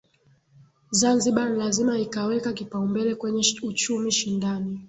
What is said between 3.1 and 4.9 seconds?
kwenye uchumi shindani